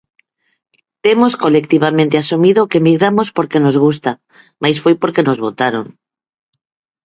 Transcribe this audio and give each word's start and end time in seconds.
Temos 1.05 1.33
colectivamente 1.43 2.15
asumido 2.23 2.67
que 2.69 2.79
emigramos 2.81 3.27
porque 3.35 3.63
nos 3.63 3.75
gusta, 3.85 4.11
mais 4.63 4.77
foi 4.83 4.93
porque 5.01 5.25
nos 5.27 5.41
botaron. 5.45 5.85